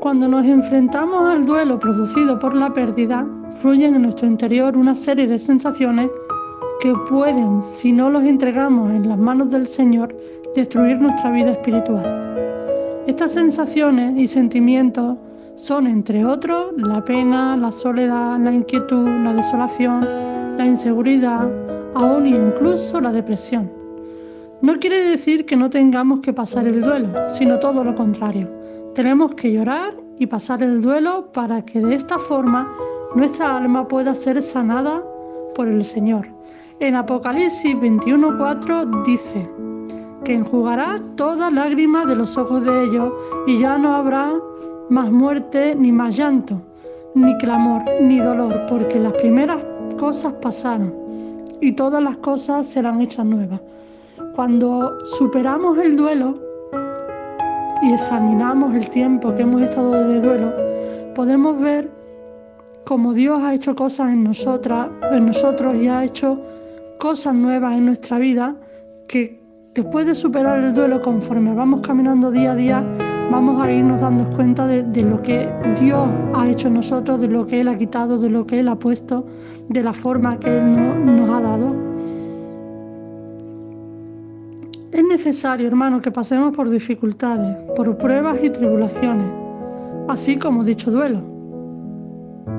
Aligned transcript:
Cuando 0.00 0.28
nos 0.28 0.44
enfrentamos 0.44 1.34
al 1.34 1.46
duelo 1.46 1.78
producido 1.78 2.38
por 2.38 2.54
la 2.54 2.72
pérdida, 2.72 3.26
fluyen 3.60 3.94
en 3.94 4.02
nuestro 4.02 4.26
interior 4.26 4.76
una 4.76 4.94
serie 4.94 5.26
de 5.26 5.38
sensaciones 5.38 6.10
que 6.80 6.92
pueden, 7.08 7.62
si 7.62 7.92
no 7.92 8.10
los 8.10 8.22
entregamos 8.22 8.90
en 8.90 9.08
las 9.08 9.18
manos 9.18 9.50
del 9.50 9.66
Señor, 9.66 10.14
destruir 10.54 11.00
nuestra 11.00 11.32
vida 11.32 11.52
espiritual. 11.52 12.04
Estas 13.06 13.32
sensaciones 13.32 14.18
y 14.18 14.28
sentimientos 14.28 15.16
son, 15.54 15.86
entre 15.86 16.24
otros, 16.24 16.74
la 16.76 17.02
pena, 17.02 17.56
la 17.56 17.72
soledad, 17.72 18.38
la 18.38 18.52
inquietud, 18.52 19.08
la 19.24 19.32
desolación, 19.32 20.06
la 20.58 20.66
inseguridad, 20.66 21.50
aún 21.94 22.26
incluso 22.26 23.00
la 23.00 23.12
depresión. 23.12 23.70
No 24.60 24.78
quiere 24.78 25.02
decir 25.02 25.46
que 25.46 25.56
no 25.56 25.70
tengamos 25.70 26.20
que 26.20 26.32
pasar 26.32 26.66
el 26.66 26.82
duelo, 26.82 27.08
sino 27.28 27.58
todo 27.58 27.82
lo 27.82 27.94
contrario. 27.94 28.65
Tenemos 28.96 29.34
que 29.34 29.52
llorar 29.52 29.92
y 30.18 30.26
pasar 30.26 30.62
el 30.62 30.80
duelo 30.80 31.30
para 31.34 31.60
que 31.60 31.80
de 31.80 31.94
esta 31.94 32.18
forma 32.18 32.66
nuestra 33.14 33.58
alma 33.58 33.86
pueda 33.86 34.14
ser 34.14 34.40
sanada 34.40 35.04
por 35.54 35.68
el 35.68 35.84
Señor. 35.84 36.26
En 36.80 36.94
Apocalipsis 36.94 37.76
21:4 37.76 39.04
dice 39.04 39.50
que 40.24 40.32
enjugará 40.32 40.98
toda 41.14 41.50
lágrima 41.50 42.06
de 42.06 42.16
los 42.16 42.38
ojos 42.38 42.64
de 42.64 42.84
ellos 42.84 43.12
y 43.46 43.58
ya 43.58 43.76
no 43.76 43.94
habrá 43.94 44.32
más 44.88 45.12
muerte 45.12 45.74
ni 45.74 45.92
más 45.92 46.16
llanto, 46.16 46.62
ni 47.14 47.36
clamor, 47.36 47.82
ni 48.00 48.18
dolor, 48.18 48.64
porque 48.66 48.98
las 48.98 49.12
primeras 49.12 49.62
cosas 49.98 50.32
pasaron 50.40 50.94
y 51.60 51.72
todas 51.72 52.02
las 52.02 52.16
cosas 52.16 52.66
serán 52.66 53.02
hechas 53.02 53.26
nuevas. 53.26 53.60
Cuando 54.34 54.98
superamos 55.04 55.76
el 55.80 55.98
duelo 55.98 56.45
y 57.82 57.92
examinamos 57.92 58.74
el 58.74 58.88
tiempo 58.90 59.34
que 59.34 59.42
hemos 59.42 59.62
estado 59.62 60.08
de 60.08 60.20
duelo, 60.20 60.52
podemos 61.14 61.60
ver 61.60 61.90
cómo 62.84 63.12
Dios 63.12 63.42
ha 63.42 63.54
hecho 63.54 63.74
cosas 63.74 64.10
en 64.10 64.24
nosotras, 64.24 64.88
en 65.12 65.26
nosotros 65.26 65.74
y 65.74 65.88
ha 65.88 66.04
hecho 66.04 66.40
cosas 66.98 67.34
nuevas 67.34 67.76
en 67.76 67.86
nuestra 67.86 68.18
vida 68.18 68.54
que 69.08 69.40
después 69.74 70.06
de 70.06 70.14
superar 70.14 70.62
el 70.62 70.74
duelo 70.74 71.02
conforme 71.02 71.52
vamos 71.54 71.80
caminando 71.86 72.30
día 72.30 72.52
a 72.52 72.54
día 72.56 72.84
vamos 73.30 73.60
a 73.60 73.70
irnos 73.70 74.00
dando 74.00 74.24
cuenta 74.36 74.66
de, 74.66 75.02
lo 75.02 75.22
que 75.22 75.48
Dios 75.80 76.08
ha 76.34 76.48
hecho 76.48 76.68
en 76.68 76.74
nosotros, 76.74 77.20
de 77.20 77.28
lo 77.28 77.46
que 77.46 77.60
Él 77.60 77.68
ha 77.68 77.76
quitado, 77.76 78.18
de 78.18 78.30
lo 78.30 78.46
que 78.46 78.60
Él 78.60 78.68
ha 78.68 78.76
puesto, 78.76 79.26
de 79.68 79.82
la 79.82 79.92
forma 79.92 80.38
que 80.38 80.58
Él 80.58 81.04
nos 81.04 81.30
ha 81.30 81.40
dado. 81.40 81.85
Necesario, 85.08 85.66
hermano, 85.66 86.00
que 86.00 86.10
pasemos 86.10 86.54
por 86.54 86.68
dificultades, 86.68 87.56
por 87.74 87.96
pruebas 87.96 88.38
y 88.42 88.50
tribulaciones, 88.50 89.26
así 90.08 90.36
como 90.36 90.64
dicho 90.64 90.90
duelo, 90.90 91.20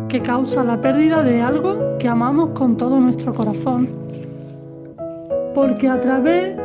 que 0.10 0.22
causa 0.22 0.64
la 0.64 0.80
pérdida 0.80 1.24
de 1.24 1.42
algo 1.42 1.98
que 2.00 2.08
amamos 2.08 2.50
con 2.52 2.78
todo 2.78 3.00
nuestro 3.00 3.34
corazón. 3.34 3.90
Porque 5.54 5.88
a 5.90 6.00
través 6.00 6.56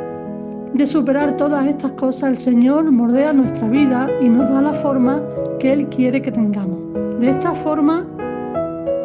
de 0.75 0.87
superar 0.87 1.37
todas 1.37 1.67
estas 1.67 1.93
cosas, 1.93 2.31
el 2.31 2.37
Señor 2.37 2.91
mordea 2.91 3.33
nuestra 3.33 3.69
vida 3.69 4.09
y 4.21 4.29
nos 4.29 4.49
da 4.51 4.63
la 4.63 4.73
forma 4.75 5.21
que 5.59 5.73
Él 5.73 5.89
quiere 5.89 6.23
que 6.23 6.33
tengamos. 6.33 6.79
De 7.21 7.31
esta 7.31 7.53
forma, 7.53 8.07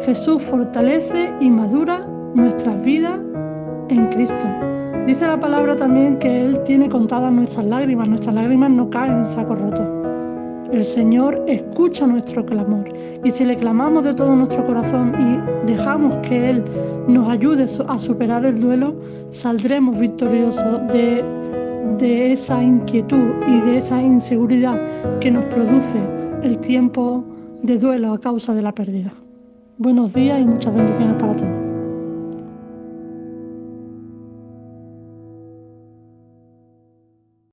Jesús 0.02 0.42
fortalece 0.42 1.32
y 1.40 1.50
madura 1.50 2.06
nuestras 2.34 2.80
vidas 2.82 3.20
en 3.88 4.06
Cristo. 4.08 4.46
Dice 5.08 5.26
la 5.26 5.40
palabra 5.40 5.74
también 5.74 6.18
que 6.18 6.42
Él 6.42 6.62
tiene 6.64 6.86
contadas 6.86 7.32
nuestras 7.32 7.64
lágrimas, 7.64 8.10
nuestras 8.10 8.34
lágrimas 8.34 8.70
no 8.70 8.90
caen 8.90 9.12
en 9.12 9.24
saco 9.24 9.54
roto. 9.54 9.82
El 10.70 10.84
Señor 10.84 11.42
escucha 11.46 12.06
nuestro 12.06 12.44
clamor 12.44 12.86
y 13.24 13.30
si 13.30 13.46
le 13.46 13.56
clamamos 13.56 14.04
de 14.04 14.12
todo 14.12 14.36
nuestro 14.36 14.66
corazón 14.66 15.14
y 15.18 15.66
dejamos 15.66 16.14
que 16.16 16.50
Él 16.50 16.62
nos 17.08 17.26
ayude 17.30 17.64
a 17.64 17.98
superar 17.98 18.44
el 18.44 18.60
duelo, 18.60 18.94
saldremos 19.30 19.98
victoriosos 19.98 20.86
de, 20.88 21.24
de 21.96 22.32
esa 22.32 22.62
inquietud 22.62 23.30
y 23.46 23.62
de 23.62 23.78
esa 23.78 24.02
inseguridad 24.02 24.78
que 25.20 25.30
nos 25.30 25.46
produce 25.46 25.98
el 26.42 26.58
tiempo 26.58 27.24
de 27.62 27.78
duelo 27.78 28.12
a 28.12 28.20
causa 28.20 28.52
de 28.52 28.60
la 28.60 28.72
pérdida. 28.72 29.14
Buenos 29.78 30.12
días 30.12 30.38
y 30.38 30.44
muchas 30.44 30.74
bendiciones 30.74 31.14
para 31.14 31.34
todos. 31.34 31.67